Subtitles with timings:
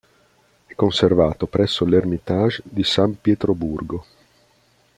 [0.65, 4.05] È conservato presso l'Ermitage di San Pietroburgo.